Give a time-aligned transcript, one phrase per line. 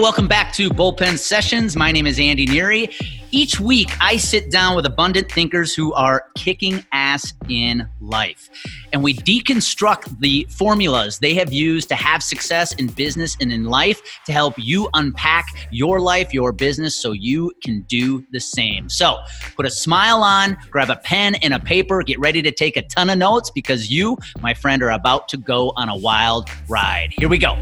[0.00, 1.74] welcome back to Bullpen Sessions.
[1.74, 2.94] My name is Andy Neary.
[3.32, 8.48] Each week, I sit down with abundant thinkers who are kicking ass in life.
[8.92, 13.64] And we deconstruct the formulas they have used to have success in business and in
[13.64, 18.88] life to help you unpack your life, your business, so you can do the same.
[18.88, 19.18] So
[19.56, 22.82] put a smile on, grab a pen and a paper, get ready to take a
[22.82, 27.12] ton of notes because you, my friend, are about to go on a wild ride.
[27.16, 27.58] Here we go.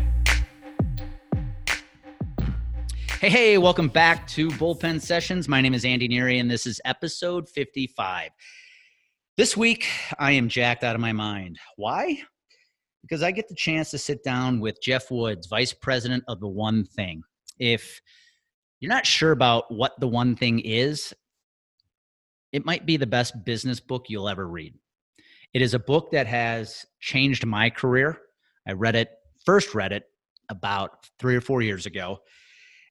[3.18, 5.48] Hey, hey, welcome back to Bullpen Sessions.
[5.48, 8.30] My name is Andy Neary, and this is episode 55.
[9.38, 11.58] This week, I am jacked out of my mind.
[11.76, 12.18] Why?
[13.00, 16.48] Because I get the chance to sit down with Jeff Woods, Vice President of The
[16.48, 17.22] One Thing.
[17.58, 18.02] If
[18.80, 21.14] you're not sure about what The One Thing is,
[22.52, 24.74] it might be the best business book you'll ever read.
[25.54, 28.18] It is a book that has changed my career.
[28.68, 29.08] I read it,
[29.46, 30.04] first read it
[30.50, 32.20] about three or four years ago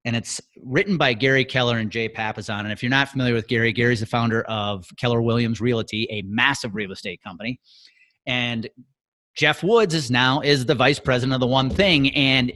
[0.05, 2.59] and it's written by Gary Keller and Jay Papasan.
[2.59, 6.21] And if you're not familiar with Gary, Gary's the founder of Keller Williams Realty, a
[6.21, 7.59] massive real estate company.
[8.27, 8.69] And
[9.35, 12.15] Jeff Woods is now is the vice president of the One Thing.
[12.15, 12.53] And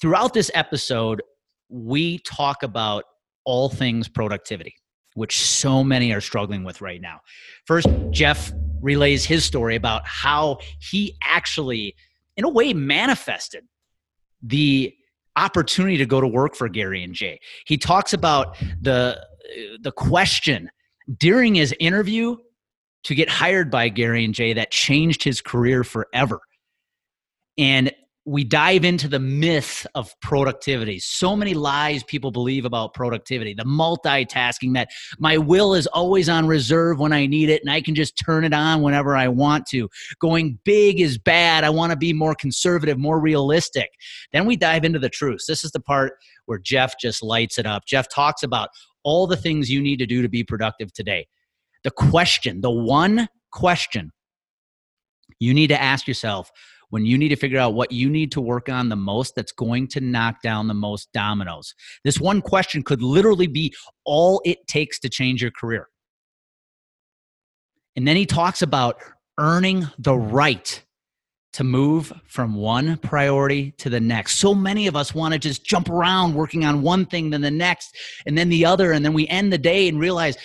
[0.00, 1.22] throughout this episode,
[1.70, 3.04] we talk about
[3.44, 4.74] all things productivity,
[5.14, 7.20] which so many are struggling with right now.
[7.64, 11.96] First, Jeff relays his story about how he actually,
[12.36, 13.64] in a way, manifested
[14.42, 14.94] the
[15.36, 17.40] opportunity to go to work for Gary and Jay.
[17.66, 19.24] He talks about the
[19.82, 20.70] the question
[21.18, 22.36] during his interview
[23.04, 26.40] to get hired by Gary and Jay that changed his career forever.
[27.58, 27.92] And
[28.24, 31.00] we dive into the myth of productivity.
[31.00, 33.52] So many lies people believe about productivity.
[33.52, 37.80] The multitasking that my will is always on reserve when I need it and I
[37.80, 39.88] can just turn it on whenever I want to.
[40.20, 41.64] Going big is bad.
[41.64, 43.90] I want to be more conservative, more realistic.
[44.32, 45.46] Then we dive into the truths.
[45.46, 46.12] This is the part
[46.46, 47.86] where Jeff just lights it up.
[47.86, 48.68] Jeff talks about
[49.02, 51.26] all the things you need to do to be productive today.
[51.82, 54.12] The question, the one question
[55.40, 56.52] you need to ask yourself
[56.92, 59.50] when you need to figure out what you need to work on the most that's
[59.50, 61.74] going to knock down the most dominoes.
[62.04, 63.72] This one question could literally be
[64.04, 65.88] all it takes to change your career.
[67.96, 69.00] And then he talks about
[69.40, 70.84] earning the right
[71.54, 74.36] to move from one priority to the next.
[74.36, 77.50] So many of us want to just jump around working on one thing, then the
[77.50, 78.92] next, and then the other.
[78.92, 80.36] And then we end the day and realize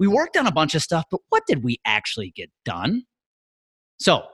[0.00, 3.04] we worked on a bunch of stuff, but what did we actually get done?
[4.00, 4.24] So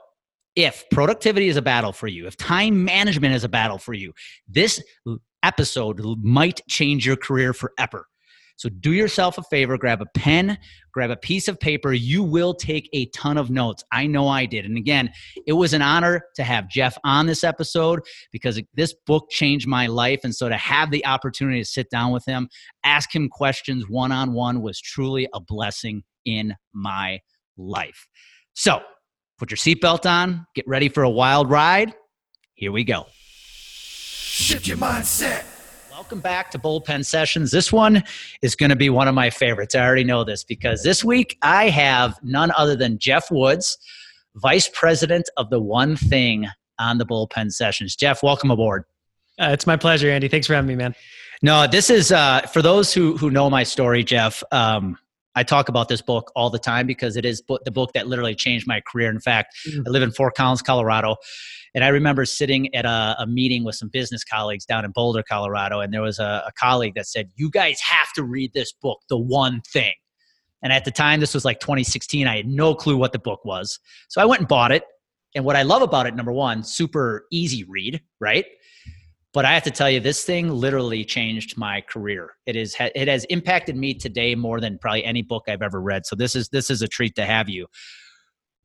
[0.55, 4.13] if productivity is a battle for you, if time management is a battle for you,
[4.47, 4.81] this
[5.43, 8.07] episode might change your career forever.
[8.57, 10.55] So do yourself a favor, grab a pen,
[10.93, 11.93] grab a piece of paper.
[11.93, 13.83] You will take a ton of notes.
[13.91, 14.65] I know I did.
[14.65, 15.11] And again,
[15.47, 18.01] it was an honor to have Jeff on this episode
[18.31, 20.19] because this book changed my life.
[20.23, 22.49] And so to have the opportunity to sit down with him,
[22.83, 27.19] ask him questions one on one was truly a blessing in my
[27.57, 28.05] life.
[28.53, 28.81] So
[29.41, 31.95] Put your seatbelt on, get ready for a wild ride.
[32.53, 33.07] Here we go.
[33.09, 35.45] Shift your mindset.
[35.89, 37.49] Welcome back to Bullpen Sessions.
[37.49, 38.03] This one
[38.43, 39.73] is going to be one of my favorites.
[39.73, 43.79] I already know this because this week I have none other than Jeff Woods,
[44.35, 46.45] Vice President of the One Thing
[46.77, 47.95] on the Bullpen Sessions.
[47.95, 48.83] Jeff, welcome aboard.
[49.39, 50.27] Uh, it's my pleasure, Andy.
[50.27, 50.93] Thanks for having me, man.
[51.41, 54.43] No, this is uh, for those who who know my story, Jeff.
[54.51, 54.99] Um,
[55.35, 58.35] I talk about this book all the time because it is the book that literally
[58.35, 59.09] changed my career.
[59.09, 59.83] In fact, mm.
[59.87, 61.15] I live in Fort Collins, Colorado.
[61.73, 65.23] And I remember sitting at a, a, meeting with some business colleagues down in Boulder,
[65.23, 65.79] Colorado.
[65.79, 68.99] And there was a, a colleague that said, You guys have to read this book,
[69.07, 69.93] The One Thing.
[70.61, 72.27] And at the time, this was like 2016.
[72.27, 73.79] I had no clue what the book was.
[74.09, 74.83] So I went and bought it.
[75.33, 78.45] And what I love about it, number one, super easy read, right?
[79.33, 82.31] But I have to tell you, this thing literally changed my career.
[82.45, 86.05] It is it has impacted me today more than probably any book I've ever read.
[86.05, 87.67] So this is this is a treat to have you.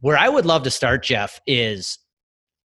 [0.00, 1.98] Where I would love to start, Jeff, is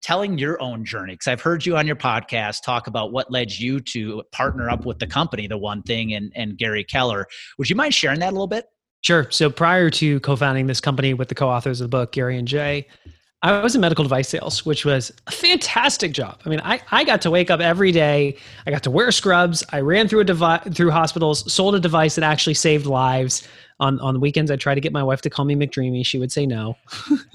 [0.03, 3.53] telling your own journey because I've heard you on your podcast talk about what led
[3.53, 7.27] you to partner up with the company, the one thing, and and Gary Keller.
[7.59, 8.65] Would you mind sharing that a little bit?
[9.03, 9.27] Sure.
[9.31, 12.87] So prior to co-founding this company with the co-authors of the book, Gary and Jay,
[13.45, 16.41] I was in medical device sales, which was a fantastic job.
[16.47, 18.37] I mean, I, I got to wake up every day.
[18.67, 19.65] I got to wear scrubs.
[19.73, 23.47] I ran through a device through hospitals, sold a device that actually saved lives.
[23.81, 26.07] On on weekends, I tried to get my wife to call me McDreamy.
[26.07, 26.77] She would say no.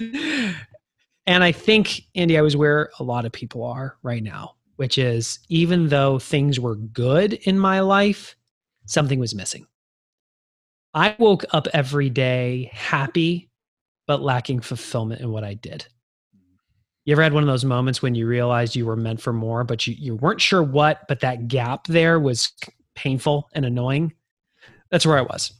[1.26, 4.96] and I think, Andy, I was where a lot of people are right now, which
[4.96, 8.34] is even though things were good in my life,
[8.86, 9.66] something was missing.
[10.94, 13.50] I woke up every day happy,
[14.06, 15.86] but lacking fulfillment in what I did
[17.08, 19.64] You ever had one of those moments when you realized you were meant for more,
[19.64, 22.52] but you, you weren't sure what, but that gap there was
[22.94, 24.12] painful and annoying?
[24.90, 25.54] That's where I was.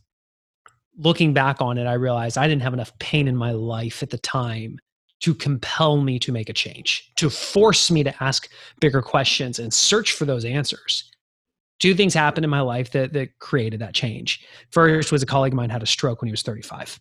[0.99, 4.11] Looking back on it, I realized I didn't have enough pain in my life at
[4.11, 4.79] the time
[5.21, 9.73] to compel me to make a change, to force me to ask bigger questions and
[9.73, 11.11] search for those answers.
[11.79, 14.45] Two things happened in my life that, that created that change.
[14.71, 17.01] First was a colleague of mine had a stroke when he was 35.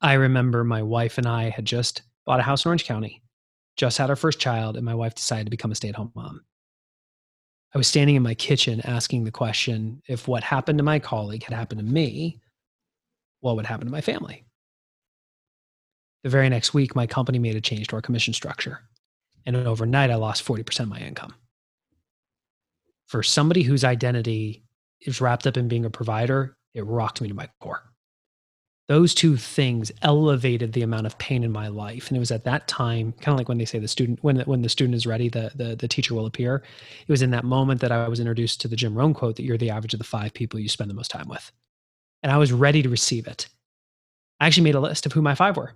[0.00, 3.20] I remember my wife and I had just bought a house in Orange County,
[3.76, 6.12] just had our first child, and my wife decided to become a stay at home
[6.14, 6.42] mom.
[7.74, 11.44] I was standing in my kitchen asking the question if what happened to my colleague
[11.44, 12.40] had happened to me,
[13.40, 14.44] what would happen to my family?
[16.22, 18.80] The very next week, my company made a change to our commission structure.
[19.46, 21.34] And overnight, I lost 40% of my income.
[23.06, 24.64] For somebody whose identity
[25.00, 27.91] is wrapped up in being a provider, it rocked me to my core.
[28.92, 32.08] Those two things elevated the amount of pain in my life.
[32.08, 34.40] And it was at that time, kind of like when they say the student, when,
[34.40, 36.56] when the student is ready, the, the, the teacher will appear.
[36.56, 39.44] It was in that moment that I was introduced to the Jim Rohn quote that
[39.44, 41.50] you're the average of the five people you spend the most time with.
[42.22, 43.48] And I was ready to receive it.
[44.40, 45.72] I actually made a list of who my five were.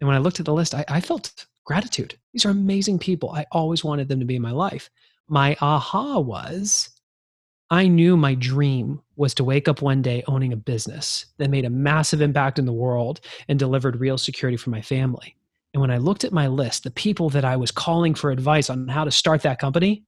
[0.00, 2.18] And when I looked at the list, I, I felt gratitude.
[2.32, 3.30] These are amazing people.
[3.30, 4.90] I always wanted them to be in my life.
[5.28, 6.90] My aha was
[7.72, 11.64] I knew my dream was to wake up one day owning a business that made
[11.64, 15.36] a massive impact in the world and delivered real security for my family.
[15.72, 18.68] And when I looked at my list, the people that I was calling for advice
[18.68, 20.04] on how to start that company,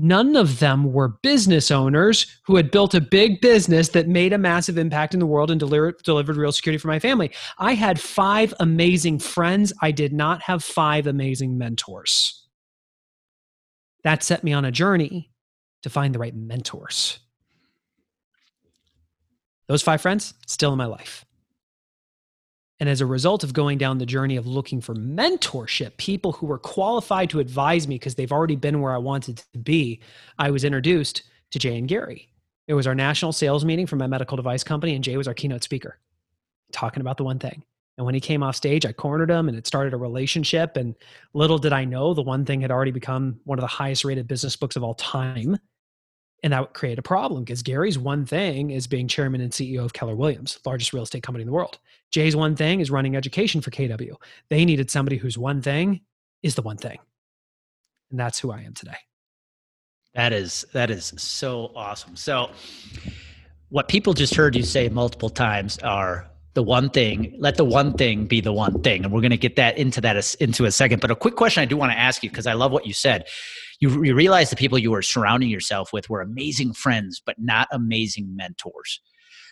[0.00, 4.38] None of them were business owners who had built a big business that made a
[4.38, 7.32] massive impact in the world and delivered, delivered real security for my family.
[7.58, 9.72] I had five amazing friends.
[9.82, 12.46] I did not have five amazing mentors.
[14.04, 15.32] That set me on a journey
[15.82, 17.18] to find the right mentors.
[19.66, 21.24] Those five friends still in my life.
[22.80, 26.46] And as a result of going down the journey of looking for mentorship, people who
[26.46, 30.00] were qualified to advise me because they've already been where I wanted to be,
[30.38, 32.30] I was introduced to Jay and Gary.
[32.68, 35.34] It was our national sales meeting for my medical device company, and Jay was our
[35.34, 35.98] keynote speaker,
[36.72, 37.64] talking about the one thing.
[37.96, 40.76] And when he came off stage, I cornered him and it started a relationship.
[40.76, 40.94] And
[41.34, 44.28] little did I know, the one thing had already become one of the highest rated
[44.28, 45.58] business books of all time
[46.42, 49.84] and that would create a problem because Gary's one thing is being chairman and CEO
[49.84, 51.78] of Keller Williams, largest real estate company in the world.
[52.10, 54.14] Jay's one thing is running education for KW.
[54.48, 56.00] They needed somebody whose one thing
[56.42, 56.98] is the one thing.
[58.10, 58.96] And that's who I am today.
[60.14, 62.16] That is that is so awesome.
[62.16, 62.50] So
[63.68, 67.92] what people just heard you say multiple times are the one thing let the one
[67.92, 70.72] thing be the one thing and we're going to get that into that into a
[70.72, 72.84] second but a quick question i do want to ask you because i love what
[72.84, 73.26] you said
[73.80, 77.68] you, you realize the people you were surrounding yourself with were amazing friends, but not
[77.72, 79.00] amazing mentors.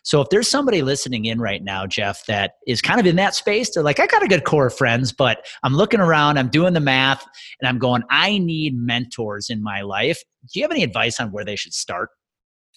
[0.02, 3.34] So if there's somebody listening in right now, Jeff, that is kind of in that
[3.34, 6.48] space, they're like, I got a good core of friends, but I'm looking around, I'm
[6.48, 7.26] doing the math,
[7.60, 10.22] and I'm going, I need mentors in my life.
[10.52, 12.10] Do you have any advice on where they should start?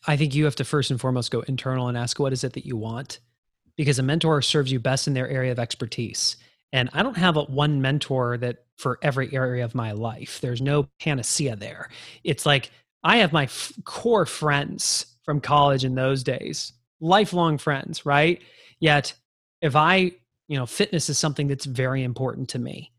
[0.07, 2.53] I think you have to first and foremost go internal and ask what is it
[2.53, 3.19] that you want?
[3.75, 6.35] Because a mentor serves you best in their area of expertise.
[6.71, 10.39] And I don't have a one mentor that for every area of my life.
[10.41, 11.89] There's no panacea there.
[12.23, 12.71] It's like
[13.03, 18.41] I have my f- core friends from college in those days, lifelong friends, right?
[18.79, 19.13] Yet
[19.61, 20.11] if I,
[20.47, 22.91] you know, fitness is something that's very important to me.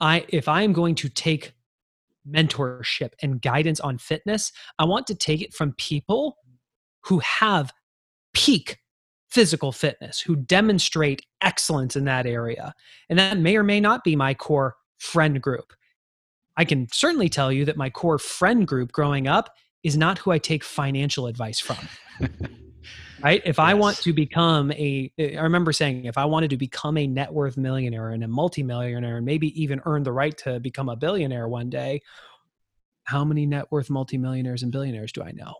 [0.00, 1.52] I if I am going to take
[2.28, 6.36] mentorship and guidance on fitness, I want to take it from people
[7.04, 7.72] who have
[8.34, 8.78] peak
[9.32, 12.74] physical fitness, who demonstrate excellence in that area.
[13.08, 15.72] And that may or may not be my core friend group.
[16.58, 20.32] I can certainly tell you that my core friend group growing up is not who
[20.32, 21.78] I take financial advice from.
[23.22, 23.40] right?
[23.46, 23.58] If yes.
[23.58, 27.32] I want to become a, I remember saying, if I wanted to become a net
[27.32, 31.48] worth millionaire and a multimillionaire, and maybe even earn the right to become a billionaire
[31.48, 32.02] one day,
[33.04, 35.54] how many net worth multimillionaires and billionaires do I know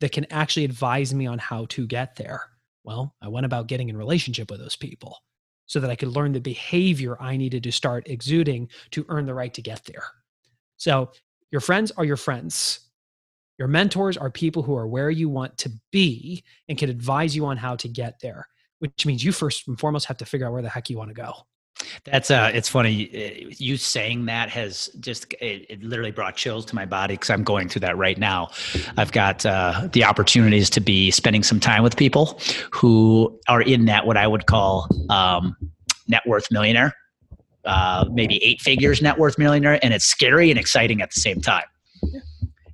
[0.00, 2.53] that can actually advise me on how to get there?
[2.84, 5.18] Well, I went about getting in relationship with those people
[5.66, 9.34] so that I could learn the behavior I needed to start exuding to earn the
[9.34, 10.04] right to get there.
[10.76, 11.10] So,
[11.50, 12.80] your friends are your friends.
[13.58, 17.46] Your mentors are people who are where you want to be and can advise you
[17.46, 18.48] on how to get there,
[18.80, 21.10] which means you first and foremost have to figure out where the heck you want
[21.10, 21.32] to go.
[22.04, 23.10] That's uh, it's funny.
[23.12, 27.30] Uh, you saying that has just it, it literally brought chills to my body because
[27.30, 28.50] I'm going through that right now.
[28.96, 32.38] I've got uh, the opportunities to be spending some time with people
[32.70, 35.56] who are in that what I would call um,
[36.08, 36.94] net worth millionaire,
[37.64, 41.40] uh, maybe eight figures net worth millionaire, and it's scary and exciting at the same
[41.40, 41.64] time.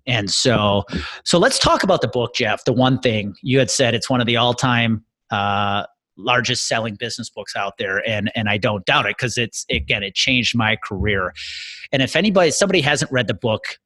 [0.06, 0.84] And so,
[1.24, 2.64] so let's talk about the book, Jeff.
[2.64, 5.84] The one thing you had said it's one of the all time uh,
[6.20, 10.02] largest selling business books out there and and I don't doubt it because it's again
[10.02, 11.32] it changed my career.
[11.92, 13.78] And if anybody somebody hasn't read the book,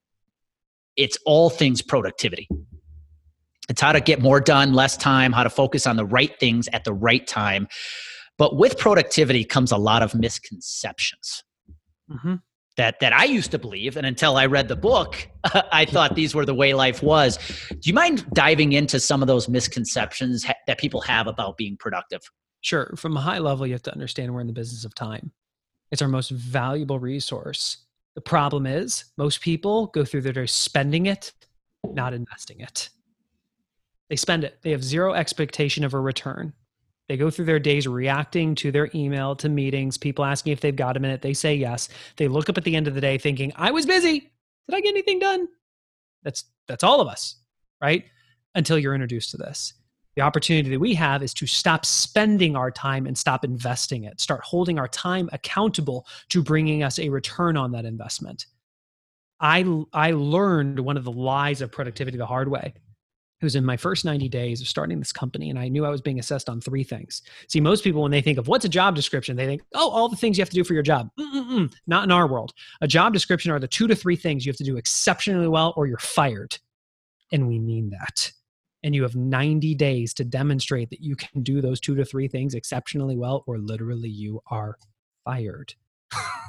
[0.97, 2.49] it's all things productivity.
[3.69, 6.69] It's how to get more done, less time, how to focus on the right things
[6.73, 7.67] at the right time.
[8.37, 11.45] But with productivity comes a lot of misconceptions.
[12.11, 12.35] Mm-hmm.
[12.77, 15.29] That, that I used to believe, and until I read the book,
[15.73, 17.39] I thought these were the way life was.
[17.69, 21.77] Do you mind diving into some of those misconceptions ha- that people have about being
[21.77, 22.21] productive?
[22.63, 22.93] Sure.
[22.97, 25.31] From a high level, you have to understand we're in the business of time.
[25.93, 27.85] It's our most valuable resource.
[28.15, 31.33] The problem is, most people go through their day spending it,
[31.85, 32.89] not investing it.
[34.09, 36.53] They spend it, they have zero expectation of a return.
[37.09, 40.75] They go through their days reacting to their email, to meetings, people asking if they've
[40.75, 41.21] got a minute.
[41.21, 41.91] They say yes.
[42.17, 44.21] They look up at the end of the day thinking, I was busy.
[44.69, 45.49] Did I get anything done?
[46.23, 47.37] That's that's all of us,
[47.83, 48.05] right?
[48.55, 49.75] Until you're introduced to this.
[50.17, 54.21] The opportunity that we have is to stop spending our time and stop investing it.
[54.21, 58.47] Start holding our time accountable to bringing us a return on that investment.
[59.41, 62.73] I I learned one of the lies of productivity the hard way
[63.41, 65.91] it was in my first 90 days of starting this company, and I knew I
[65.91, 67.23] was being assessed on three things.
[67.49, 70.09] See, most people, when they think of what's a job description, they think, oh, all
[70.09, 71.11] the things you have to do for your job.
[71.19, 71.73] Mm-mm-mm.
[71.87, 72.55] Not in our world.
[72.81, 75.75] A job description are the two to three things you have to do exceptionally well,
[75.77, 76.59] or you're fired.
[77.33, 78.33] And we mean that.
[78.85, 82.29] And you have 90 days to demonstrate that you can do those two to three
[82.29, 84.79] things exceptionally well, or literally you are
[85.25, 85.75] fired.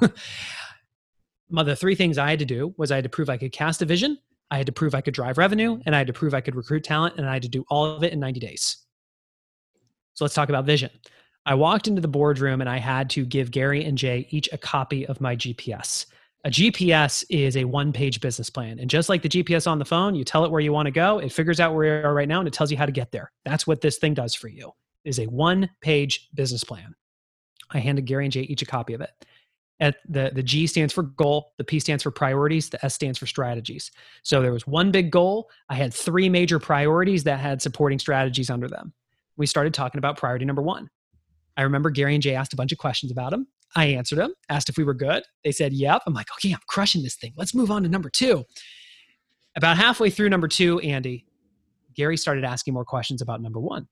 [1.50, 3.82] the three things I had to do was I had to prove I could cast
[3.82, 4.18] a vision,
[4.50, 6.54] I had to prove I could drive revenue and I had to prove I could
[6.54, 8.78] recruit talent and I had to do all of it in 90 days.
[10.14, 10.90] So let's talk about vision.
[11.44, 14.58] I walked into the boardroom and I had to give Gary and Jay each a
[14.58, 16.06] copy of my GPS.
[16.44, 18.78] A GPS is a one page business plan.
[18.78, 20.92] And just like the GPS on the phone, you tell it where you want to
[20.92, 22.92] go, it figures out where you are right now and it tells you how to
[22.92, 23.32] get there.
[23.44, 24.70] That's what this thing does for you.
[25.04, 26.94] It is a one page business plan.
[27.70, 29.10] I handed Gary and Jay each a copy of it
[29.80, 33.18] at the the G stands for goal, the P stands for priorities, the S stands
[33.18, 33.90] for strategies.
[34.22, 35.50] So there was one big goal.
[35.68, 38.92] I had three major priorities that had supporting strategies under them.
[39.36, 40.88] We started talking about priority number one.
[41.56, 43.46] I remember Gary and Jay asked a bunch of questions about them.
[43.74, 45.24] I answered them, asked if we were good.
[45.44, 46.02] They said, yep.
[46.06, 47.32] I'm like, okay, I'm crushing this thing.
[47.36, 48.44] Let's move on to number two.
[49.56, 51.26] About halfway through number two, Andy,
[51.94, 53.88] Gary started asking more questions about number one.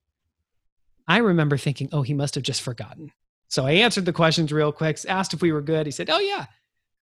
[1.09, 3.13] I remember thinking, oh, he must have just forgotten.
[3.55, 5.87] So I answered the questions real quick, asked if we were good.
[5.87, 6.47] He said, Oh, yeah.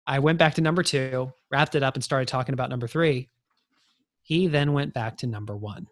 [0.07, 3.29] I went back to number two, wrapped it up, and started talking about number three.
[4.23, 5.85] He then went back to number one.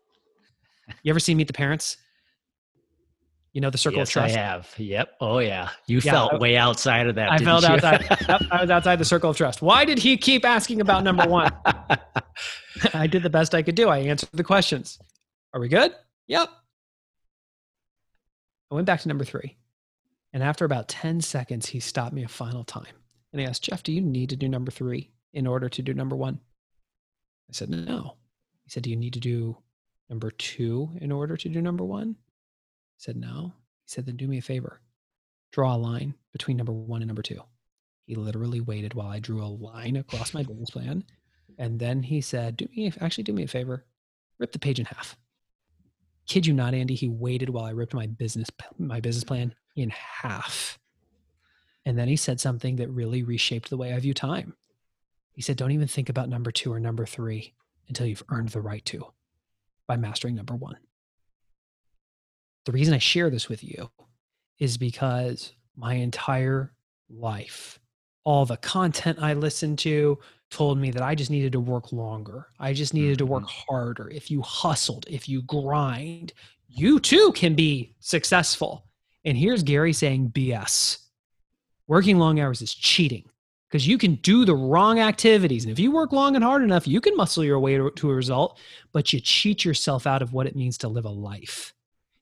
[1.04, 1.98] You ever seen Meet the Parents?
[3.54, 4.36] You know the circle yes, of trust.
[4.36, 4.74] I have.
[4.78, 5.10] Yep.
[5.22, 5.70] Oh yeah.
[5.86, 7.34] You yeah, felt I, way outside of that.
[7.34, 7.70] I felt you?
[7.70, 8.08] outside.
[8.52, 9.62] I was outside the circle of trust.
[9.62, 11.52] Why did he keep asking about number one?
[12.96, 13.90] I did the best I could do.
[13.90, 14.98] I answered the questions.
[15.54, 15.94] Are we good?
[16.26, 16.50] Yep.
[18.72, 19.56] I went back to number three.
[20.34, 22.94] And after about 10 seconds, he stopped me a final time.
[23.32, 25.94] And he asked, Jeff, do you need to do number three in order to do
[25.94, 26.40] number one?
[27.50, 28.18] I said, no.
[28.64, 29.58] He said, do you need to do
[30.10, 32.16] number two in order to do number one?
[32.20, 33.54] I said, no.
[33.86, 34.82] He said, then do me a favor.
[35.52, 37.42] Draw a line between number one and number two.
[38.06, 41.04] He literally waited while I drew a line across my business plan.
[41.58, 43.86] And then he said, do me, actually do me a favor.
[44.40, 45.18] Rip the page in half.
[46.28, 49.90] Kid you not, Andy, he waited while I ripped my business, my business plan in
[49.92, 50.78] half.
[51.86, 54.56] And then he said something that really reshaped the way I view time.
[55.32, 57.54] He said, Don't even think about number two or number three
[57.88, 59.14] until you've earned the right to
[59.88, 60.76] by mastering number one.
[62.66, 63.90] The reason I share this with you
[64.60, 66.74] is because my entire
[67.10, 67.80] life,
[68.26, 70.20] all the content I listened to
[70.50, 72.48] told me that I just needed to work longer.
[72.60, 73.72] I just needed to work mm-hmm.
[73.74, 74.10] harder.
[74.10, 76.34] If you hustled, if you grind,
[76.68, 78.87] you too can be successful.
[79.28, 81.00] And here's Gary saying BS.
[81.86, 83.26] Working long hours is cheating
[83.70, 85.66] because you can do the wrong activities.
[85.66, 88.16] And if you work long and hard enough, you can muscle your way to a
[88.16, 88.58] result,
[88.94, 91.74] but you cheat yourself out of what it means to live a life.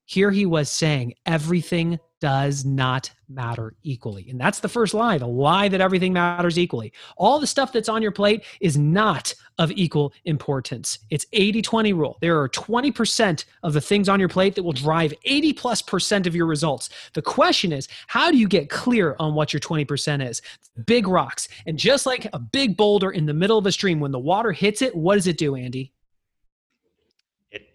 [0.05, 4.27] Here he was saying everything does not matter equally.
[4.31, 6.91] And that's the first lie the lie that everything matters equally.
[7.17, 10.97] All the stuff that's on your plate is not of equal importance.
[11.11, 12.17] It's 80 20 rule.
[12.21, 16.25] There are 20% of the things on your plate that will drive 80 plus percent
[16.25, 16.89] of your results.
[17.13, 20.41] The question is, how do you get clear on what your 20% is?
[20.87, 21.47] Big rocks.
[21.67, 24.51] And just like a big boulder in the middle of a stream, when the water
[24.51, 25.93] hits it, what does it do, Andy?
[27.51, 27.69] It,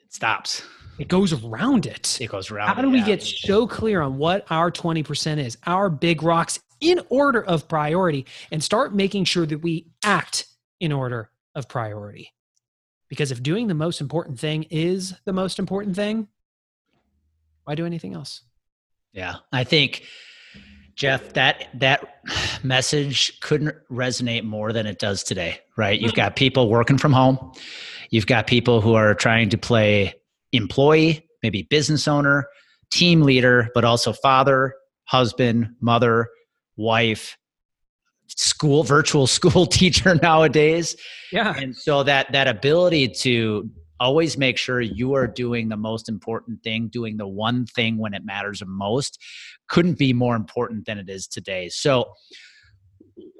[0.00, 0.62] it stops
[1.02, 2.16] it goes around it.
[2.20, 2.76] It goes around.
[2.76, 7.00] How do we get so clear on what our 20% is, our big rocks in
[7.08, 10.46] order of priority, and start making sure that we act
[10.78, 12.32] in order of priority?
[13.08, 16.28] Because if doing the most important thing is the most important thing,
[17.64, 18.42] Why do anything else?
[19.12, 20.04] Yeah, I think
[20.94, 22.20] Jeff, that that
[22.62, 26.00] message couldn't resonate more than it does today, right?
[26.00, 26.16] You've hmm.
[26.16, 27.52] got people working from home.
[28.10, 30.14] You've got people who are trying to play
[30.52, 32.46] employee, maybe business owner,
[32.90, 36.28] team leader, but also father, husband, mother,
[36.76, 37.36] wife,
[38.28, 40.96] school virtual school teacher nowadays.
[41.32, 41.54] Yeah.
[41.56, 46.62] And so that that ability to always make sure you are doing the most important
[46.62, 49.18] thing, doing the one thing when it matters the most,
[49.68, 51.68] couldn't be more important than it is today.
[51.68, 52.12] So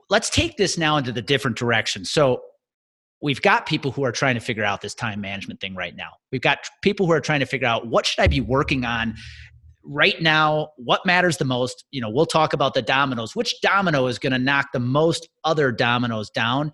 [0.08, 2.04] let's take this now into the different direction.
[2.04, 2.42] So
[3.22, 6.10] we've got people who are trying to figure out this time management thing right now.
[6.30, 9.14] We've got people who are trying to figure out what should I be working on
[9.84, 14.06] right now what matters the most you know we'll talk about the dominoes which domino
[14.06, 16.70] is going to knock the most other dominoes down.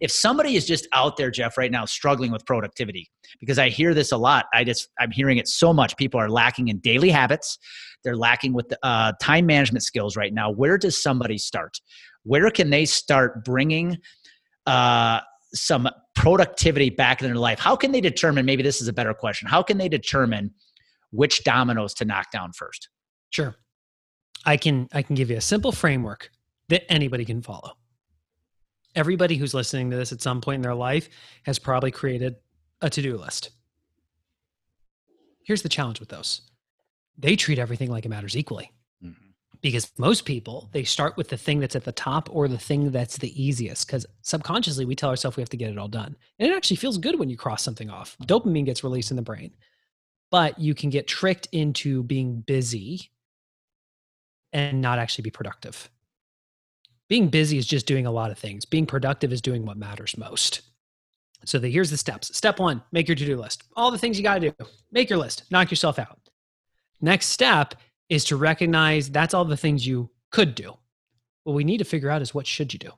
[0.00, 3.94] If somebody is just out there jeff right now struggling with productivity because i hear
[3.94, 7.08] this a lot i just i'm hearing it so much people are lacking in daily
[7.08, 7.58] habits
[8.04, 10.50] they're lacking with uh, time management skills right now.
[10.50, 11.80] Where does somebody start?
[12.24, 13.98] Where can they start bringing
[14.66, 15.20] uh,
[15.54, 19.12] some productivity back in their life how can they determine maybe this is a better
[19.12, 20.50] question how can they determine
[21.10, 22.88] which dominoes to knock down first
[23.32, 23.56] Sure.
[24.44, 26.30] I can I can give you a simple framework
[26.68, 27.72] that anybody can follow.
[28.94, 31.08] Everybody who's listening to this at some point in their life
[31.44, 32.36] has probably created
[32.82, 33.50] a to-do list.
[35.44, 36.42] Here's the challenge with those.
[37.16, 38.70] They treat everything like it matters equally.
[39.62, 42.90] Because most people, they start with the thing that's at the top or the thing
[42.90, 43.86] that's the easiest.
[43.86, 46.16] Because subconsciously, we tell ourselves we have to get it all done.
[46.38, 48.16] And it actually feels good when you cross something off.
[48.24, 49.52] Dopamine gets released in the brain.
[50.32, 53.10] But you can get tricked into being busy
[54.52, 55.88] and not actually be productive.
[57.08, 58.64] Being busy is just doing a lot of things.
[58.64, 60.62] Being productive is doing what matters most.
[61.44, 62.36] So the, here's the steps.
[62.36, 63.64] Step one, make your to-do list.
[63.76, 64.66] All the things you got to do.
[64.90, 65.44] Make your list.
[65.50, 66.18] Knock yourself out.
[67.00, 67.74] Next step
[68.12, 70.74] is to recognize that's all the things you could do.
[71.44, 72.90] What we need to figure out is what should you do?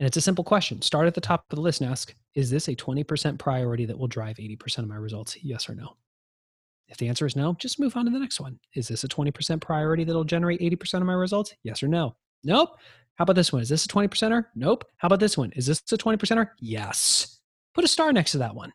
[0.00, 0.82] And it's a simple question.
[0.82, 3.96] Start at the top of the list and ask, is this a 20% priority that
[3.96, 5.36] will drive 80% of my results?
[5.40, 5.94] Yes or no?
[6.88, 8.58] If the answer is no, just move on to the next one.
[8.74, 11.54] Is this a 20% priority that'll generate 80% of my results?
[11.62, 12.16] Yes or no?
[12.42, 12.76] Nope.
[13.14, 13.62] How about this one?
[13.62, 14.46] Is this a 20 percenter?
[14.56, 14.84] Nope.
[14.96, 15.52] How about this one?
[15.54, 16.48] Is this a 20 percenter?
[16.58, 17.38] Yes.
[17.72, 18.72] Put a star next to that one.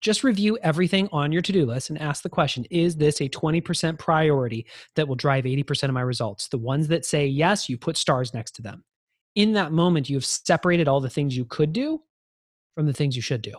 [0.00, 3.28] Just review everything on your to do list and ask the question Is this a
[3.28, 6.48] 20% priority that will drive 80% of my results?
[6.48, 8.84] The ones that say yes, you put stars next to them.
[9.34, 12.00] In that moment, you've separated all the things you could do
[12.74, 13.54] from the things you should do.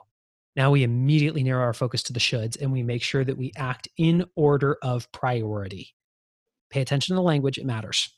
[0.56, 3.54] Now we immediately narrow our focus to the shoulds and we make sure that we
[3.56, 5.94] act in order of priority.
[6.70, 8.10] Pay attention to the language, it matters.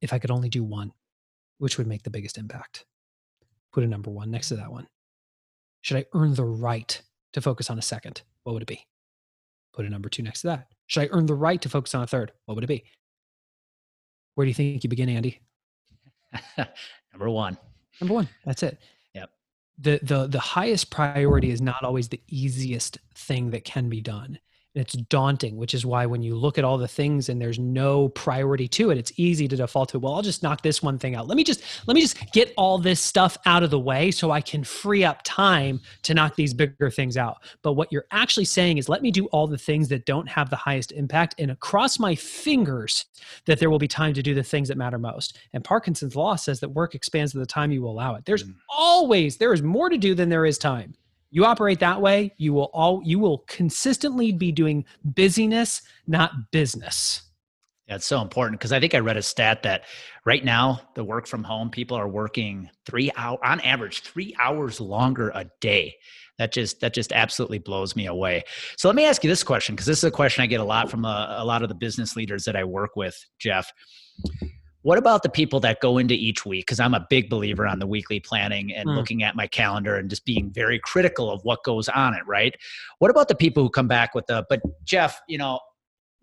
[0.00, 0.92] If I could only do one,
[1.58, 2.86] which would make the biggest impact?
[3.72, 4.88] Put a number one next to that one.
[5.82, 7.00] Should I earn the right
[7.32, 8.22] to focus on a second?
[8.44, 8.86] What would it be?
[9.74, 10.68] Put a number two next to that.
[10.86, 12.32] Should I earn the right to focus on a third?
[12.46, 12.84] What would it be?
[14.34, 15.40] Where do you think you begin, Andy?
[17.12, 17.58] number one.
[18.00, 18.28] Number one.
[18.44, 18.78] That's it.
[19.14, 19.30] Yep.
[19.78, 24.38] The the the highest priority is not always the easiest thing that can be done.
[24.74, 27.58] And it's daunting, which is why when you look at all the things and there's
[27.58, 30.98] no priority to it, it's easy to default to, well, I'll just knock this one
[30.98, 31.28] thing out.
[31.28, 34.30] Let me just let me just get all this stuff out of the way so
[34.30, 37.42] I can free up time to knock these bigger things out.
[37.60, 40.48] But what you're actually saying is let me do all the things that don't have
[40.48, 43.04] the highest impact and across my fingers
[43.44, 45.36] that there will be time to do the things that matter most.
[45.52, 48.24] And Parkinson's law says that work expands to the time you will allow it.
[48.24, 48.54] There's mm.
[48.70, 50.94] always there is more to do than there is time
[51.32, 57.22] you operate that way you will all you will consistently be doing busyness not business.
[57.88, 59.84] That's so important because i think i read a stat that
[60.24, 64.80] right now the work from home people are working three hour on average three hours
[64.80, 65.94] longer a day.
[66.38, 68.44] That just that just absolutely blows me away.
[68.76, 70.64] So let me ask you this question because this is a question i get a
[70.64, 73.70] lot from a, a lot of the business leaders that i work with jeff
[74.82, 76.66] what about the people that go into each week?
[76.66, 78.96] Because I'm a big believer on the weekly planning and mm.
[78.96, 82.54] looking at my calendar and just being very critical of what goes on it, right?
[82.98, 85.60] What about the people who come back with the, but Jeff, you know,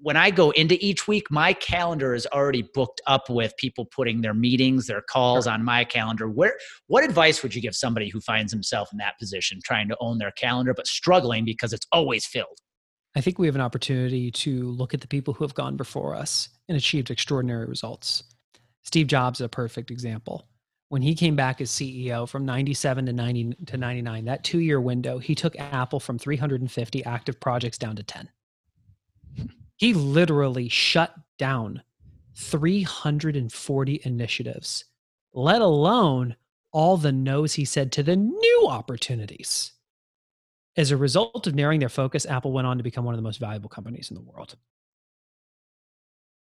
[0.02, 4.22] when I go into each week, my calendar is already booked up with people putting
[4.22, 6.30] their meetings, their calls on my calendar.
[6.30, 6.56] Where
[6.88, 10.17] what advice would you give somebody who finds himself in that position, trying to own
[10.17, 12.60] their calendar but struggling because it's always filled?
[13.15, 16.15] I think we have an opportunity to look at the people who have gone before
[16.15, 18.24] us and achieved extraordinary results.
[18.84, 20.48] Steve Jobs is a perfect example.
[20.89, 24.82] When he came back as CEO from 97 to 90 to 99, that two year
[24.82, 28.30] window, he took Apple from 350 active projects down to 10.
[29.78, 31.84] He literally shut down
[32.36, 34.86] 340 initiatives,
[35.34, 36.36] let alone
[36.72, 39.74] all the no's he said to the new opportunities.
[40.76, 43.24] As a result of narrowing their focus, Apple went on to become one of the
[43.24, 44.56] most valuable companies in the world.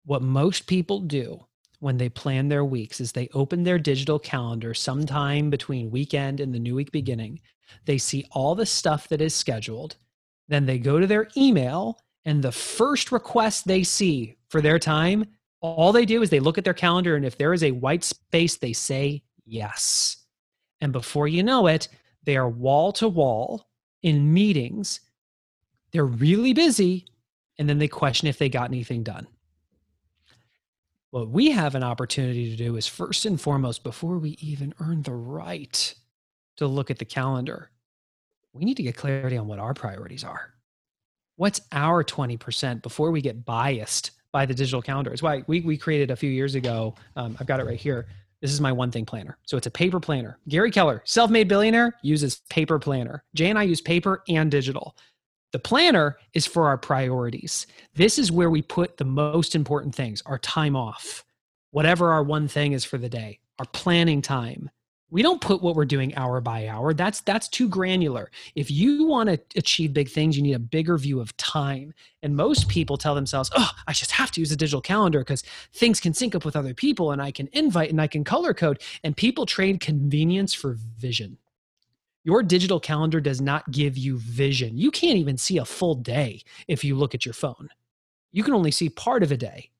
[0.04, 1.47] What most people do
[1.80, 6.52] when they plan their weeks is they open their digital calendar sometime between weekend and
[6.52, 7.40] the new week beginning.
[7.84, 9.96] They see all the stuff that is scheduled.
[10.48, 15.26] Then they go to their email, and the first request they see for their time,
[15.60, 18.04] all they do is they look at their calendar, and if there is a white
[18.04, 20.16] space, they say yes.
[20.80, 21.88] And before you know it,
[22.24, 23.68] they are wall to wall
[24.02, 25.00] in meetings.
[25.92, 27.06] They're really busy,
[27.58, 29.26] and then they question if they got anything done.
[31.10, 35.02] What we have an opportunity to do is first and foremost, before we even earn
[35.02, 35.94] the right
[36.58, 37.70] to look at the calendar,
[38.52, 40.52] we need to get clarity on what our priorities are.
[41.36, 45.12] What's our 20% before we get biased by the digital calendar?
[45.12, 46.94] It's why we, we created a few years ago.
[47.16, 48.08] Um, I've got it right here.
[48.42, 49.38] This is my one thing planner.
[49.46, 50.38] So it's a paper planner.
[50.48, 53.24] Gary Keller, self made billionaire, uses paper planner.
[53.34, 54.94] Jay and I use paper and digital.
[55.52, 57.66] The planner is for our priorities.
[57.94, 61.24] This is where we put the most important things our time off,
[61.70, 64.70] whatever our one thing is for the day, our planning time.
[65.10, 66.92] We don't put what we're doing hour by hour.
[66.92, 68.30] That's that's too granular.
[68.54, 71.94] If you want to achieve big things, you need a bigger view of time.
[72.22, 75.44] And most people tell themselves, "Oh, I just have to use a digital calendar because
[75.72, 78.52] things can sync up with other people and I can invite and I can color
[78.52, 81.38] code." And people trade convenience for vision.
[82.24, 84.76] Your digital calendar does not give you vision.
[84.76, 87.68] You can't even see a full day if you look at your phone.
[88.32, 89.70] You can only see part of a day.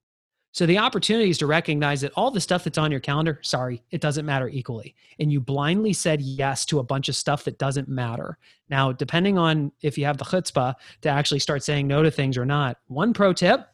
[0.52, 3.82] So the opportunity is to recognize that all the stuff that's on your calendar, sorry,
[3.90, 4.94] it doesn't matter equally.
[5.18, 8.38] And you blindly said yes to a bunch of stuff that doesn't matter.
[8.70, 12.38] Now, depending on if you have the chutzpah to actually start saying no to things
[12.38, 13.68] or not, one pro tip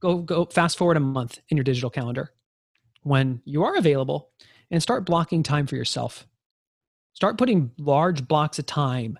[0.00, 2.32] go go fast forward a month in your digital calendar
[3.02, 4.30] when you are available
[4.70, 6.26] and start blocking time for yourself
[7.16, 9.18] Start putting large blocks of time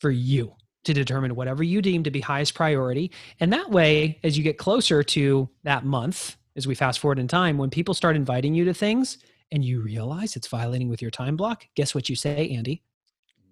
[0.00, 3.12] for you to determine whatever you deem to be highest priority.
[3.38, 7.28] And that way, as you get closer to that month, as we fast forward in
[7.28, 9.18] time, when people start inviting you to things
[9.52, 12.82] and you realize it's violating with your time block, guess what you say, Andy?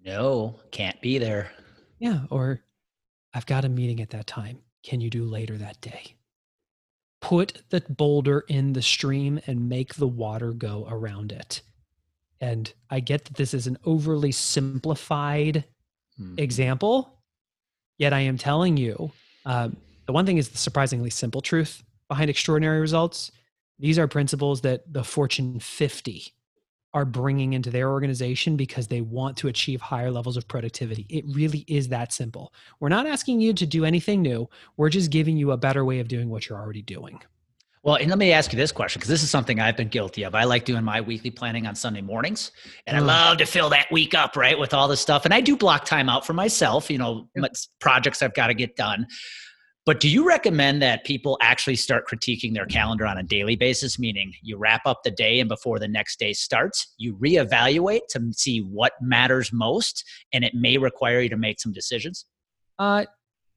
[0.03, 1.51] No, can't be there.
[1.97, 2.23] Yeah.
[2.29, 2.65] Or
[3.33, 4.59] I've got a meeting at that time.
[4.83, 6.15] Can you do later that day?
[7.21, 11.61] Put the boulder in the stream and make the water go around it.
[12.41, 15.63] And I get that this is an overly simplified
[16.19, 16.39] mm.
[16.39, 17.19] example,
[17.97, 19.11] yet I am telling you
[19.45, 23.31] um, the one thing is the surprisingly simple truth behind extraordinary results.
[23.79, 26.33] These are principles that the Fortune 50
[26.93, 31.05] are bringing into their organization because they want to achieve higher levels of productivity.
[31.09, 32.53] It really is that simple.
[32.79, 35.99] We're not asking you to do anything new, we're just giving you a better way
[35.99, 37.21] of doing what you're already doing.
[37.85, 40.23] Well, and let me ask you this question because this is something I've been guilty
[40.23, 40.33] of.
[40.33, 42.51] I like doing my weekly planning on Sunday mornings,
[42.87, 43.01] and mm.
[43.01, 45.23] I love to fill that week up, right, with all this stuff.
[45.23, 47.51] And I do block time out for myself, you know, yep.
[47.79, 49.05] projects I've got to get done.
[49.85, 53.99] But do you recommend that people actually start critiquing their calendar on a daily basis?
[53.99, 58.31] Meaning, you wrap up the day, and before the next day starts, you reevaluate to
[58.31, 62.25] see what matters most, and it may require you to make some decisions.
[62.79, 63.05] Uh,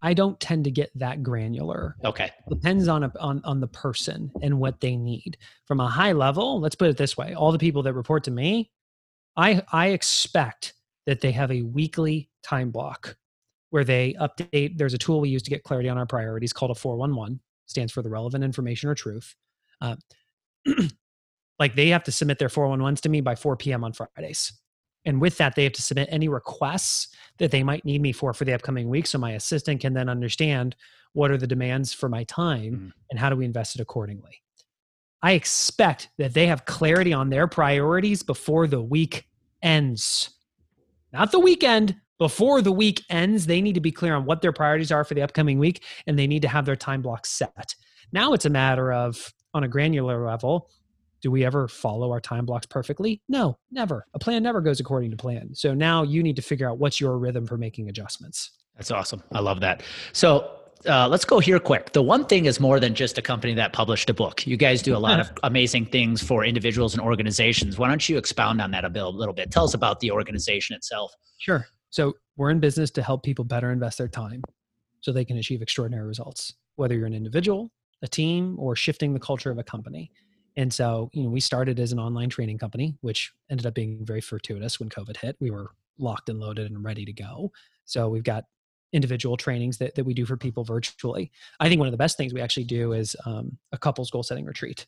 [0.00, 1.96] I don't tend to get that granular.
[2.04, 2.30] Okay.
[2.48, 5.38] Depends on a, on on the person and what they need.
[5.66, 8.30] From a high level, let's put it this way: all the people that report to
[8.30, 8.70] me,
[9.36, 10.74] I I expect
[11.06, 13.16] that they have a weekly time block
[13.70, 14.78] where they update.
[14.78, 17.40] There's a tool we use to get clarity on our priorities called a 411.
[17.66, 19.34] Stands for the relevant information or truth.
[19.80, 19.96] Uh,
[21.58, 23.84] like they have to submit their 411s to me by 4 p.m.
[23.84, 24.52] on Fridays.
[25.08, 28.34] And with that, they have to submit any requests that they might need me for
[28.34, 29.06] for the upcoming week.
[29.06, 30.76] So my assistant can then understand
[31.14, 32.92] what are the demands for my time mm.
[33.10, 34.42] and how do we invest it accordingly.
[35.22, 39.26] I expect that they have clarity on their priorities before the week
[39.62, 40.28] ends.
[41.10, 43.46] Not the weekend, before the week ends.
[43.46, 46.18] They need to be clear on what their priorities are for the upcoming week and
[46.18, 47.74] they need to have their time blocks set.
[48.12, 50.68] Now it's a matter of, on a granular level,
[51.20, 53.20] do we ever follow our time blocks perfectly?
[53.28, 54.06] No, never.
[54.14, 55.54] A plan never goes according to plan.
[55.54, 58.52] So now you need to figure out what's your rhythm for making adjustments.
[58.76, 59.22] That's awesome.
[59.32, 59.82] I love that.
[60.12, 61.92] So uh, let's go here quick.
[61.92, 64.46] The one thing is more than just a company that published a book.
[64.46, 67.78] You guys do a lot of amazing things for individuals and organizations.
[67.78, 69.50] Why don't you expound on that a little bit?
[69.50, 71.12] Tell us about the organization itself.
[71.38, 71.66] Sure.
[71.90, 74.42] So we're in business to help people better invest their time
[75.00, 77.70] so they can achieve extraordinary results, whether you're an individual,
[78.02, 80.10] a team, or shifting the culture of a company.
[80.58, 84.04] And so, you know, we started as an online training company, which ended up being
[84.04, 85.36] very fortuitous when COVID hit.
[85.38, 87.52] We were locked and loaded and ready to go.
[87.84, 88.42] So we've got
[88.92, 91.30] individual trainings that, that we do for people virtually.
[91.60, 94.24] I think one of the best things we actually do is um, a couples goal
[94.24, 94.84] setting retreat.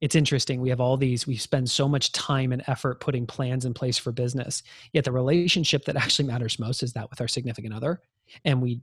[0.00, 0.60] it's interesting.
[0.60, 3.96] We have all these, we spend so much time and effort putting plans in place
[3.96, 4.64] for business.
[4.92, 8.00] Yet the relationship that actually matters most is that with our significant other.
[8.44, 8.80] And we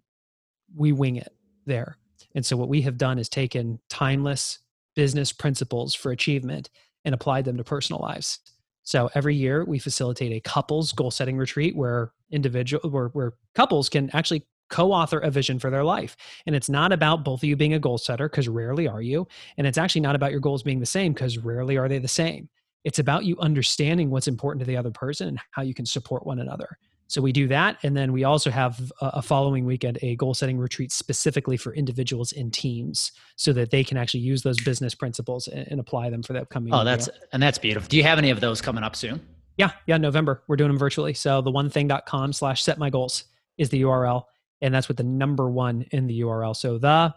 [0.74, 1.34] we wing it
[1.66, 1.98] there.
[2.34, 4.60] And so what we have done is taken timeless
[4.96, 6.70] business principles for achievement
[7.06, 8.40] and applied them to personal lives.
[8.84, 13.90] So every year we facilitate a couples goal setting retreat where individual where, where couples
[13.90, 16.16] can actually co-author a vision for their life.
[16.46, 19.28] And it's not about both of you being a goal setter because rarely are you.
[19.58, 22.08] And it's actually not about your goals being the same because rarely are they the
[22.08, 22.50] same.
[22.84, 26.26] It's about you understanding what's important to the other person and how you can support
[26.26, 26.78] one another
[27.12, 30.58] so we do that and then we also have a following weekend a goal setting
[30.58, 35.48] retreat specifically for individuals and teams so that they can actually use those business principles
[35.48, 38.30] and, apply them for the upcoming oh that's and that's beautiful do you have any
[38.30, 39.20] of those coming up soon
[39.58, 43.26] yeah yeah november we're doing them virtually so the one thing.com slash set my goals
[43.58, 44.26] is the url
[44.62, 46.56] and that's with the number one in the URL.
[46.56, 47.14] So the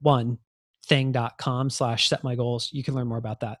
[0.00, 0.38] one
[0.86, 2.70] thing.com slash set my goals.
[2.72, 3.58] You can learn more about that.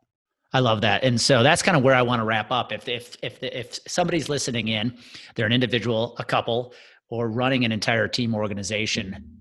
[0.52, 1.04] I love that.
[1.04, 2.72] And so that's kind of where I want to wrap up.
[2.72, 4.96] If if if if somebody's listening in,
[5.34, 6.72] they're an individual, a couple,
[7.10, 9.38] or running an entire team organization,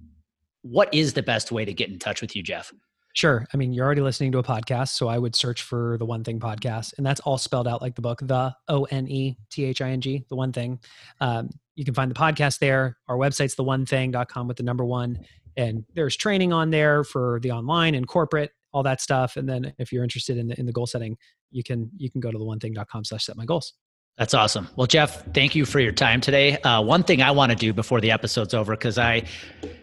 [0.63, 2.73] what is the best way to get in touch with you, Jeff?
[3.17, 3.47] Sure.
[3.51, 6.23] I mean, you're already listening to a podcast, so I would search for the One
[6.23, 9.65] Thing podcast, and that's all spelled out like the book, the O N E T
[9.65, 10.79] H I N G, the One Thing.
[11.19, 12.97] Um, you can find the podcast there.
[13.07, 15.19] Our website's the one thing.com with the number one,
[15.55, 19.37] and there's training on there for the online and corporate, all that stuff.
[19.37, 21.17] And then if you're interested in the in the goal setting,
[21.51, 23.73] you can you can go to the one thing.com slash set my goals.
[24.17, 24.67] That's awesome.
[24.75, 26.57] Well, Jeff, thank you for your time today.
[26.61, 29.25] Uh, one thing I want to do before the episode's over, because I,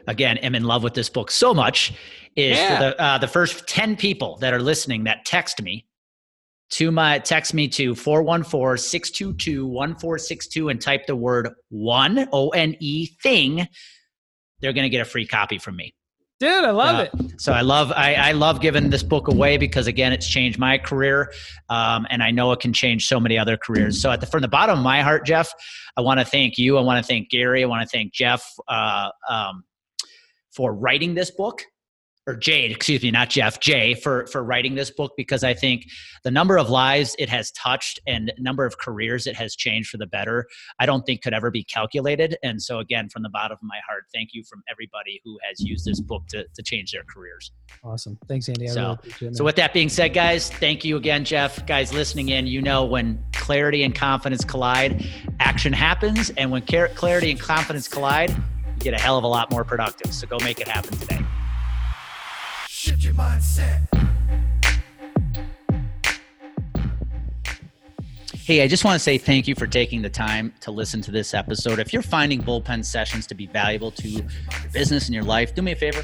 [0.09, 1.93] again, am in love with this book so much,
[2.35, 2.81] is yeah.
[2.81, 5.87] the, uh, the first 10 people that are listening that text me
[6.71, 13.69] to my text me to 414-622-1462 and type the word one o-n-e thing
[14.61, 15.95] they're going to get a free copy from me
[16.45, 17.41] dude i love uh, it.
[17.41, 20.79] So i love I, I love giving this book away because again it's changed my
[20.79, 21.33] career
[21.71, 24.01] um, and i know it can change so many other careers.
[24.01, 25.53] So at the from the bottom of my heart jeff
[25.97, 28.45] i want to thank you i want to thank gary i want to thank jeff
[28.69, 29.65] uh, um,
[30.53, 31.63] for writing this book
[32.27, 35.87] or Jade, excuse me, not Jeff, Jay for for writing this book because I think
[36.23, 39.99] the number of lives it has touched and number of careers it has changed for
[39.99, 40.47] the better,
[40.79, 42.37] I don't think could ever be calculated.
[42.43, 45.61] And so again, from the bottom of my heart, thank you from everybody who has
[45.61, 47.53] used this book to, to change their careers.
[47.83, 48.19] Awesome.
[48.27, 48.71] Thanks, Andy.
[48.71, 51.67] I so, really so with that being said, guys, thank you again, Jeff.
[51.67, 55.07] Guys listening in, you know when clarity and confidence collide,
[55.41, 56.31] action happens.
[56.31, 60.15] And when clarity and confidence collide, you get a hell of a lot more productive.
[60.15, 61.14] So go make it happen today.
[63.05, 63.83] Your mindset.
[68.33, 71.11] Hey, I just want to say thank you for taking the time to listen to
[71.11, 71.79] this episode.
[71.79, 74.25] If you're finding bullpen sessions to be valuable to your
[74.73, 76.03] business and your life, do me a favor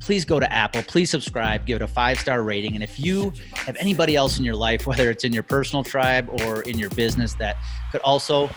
[0.00, 2.74] please go to Apple, please subscribe, give it a five star rating.
[2.74, 6.28] And if you have anybody else in your life, whether it's in your personal tribe
[6.40, 7.56] or in your business that
[7.90, 8.50] could also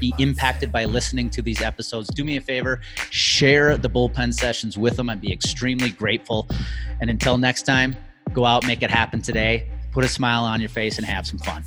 [0.00, 4.76] be impacted by listening to these episodes, do me a favor, share the bullpen sessions
[4.76, 5.08] with them.
[5.10, 6.48] I'd be extremely grateful.
[7.00, 7.96] And until next time,
[8.32, 11.38] go out, make it happen today, put a smile on your face, and have some
[11.38, 11.64] fun.